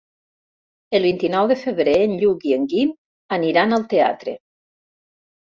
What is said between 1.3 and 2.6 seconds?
de febrer en Lluc i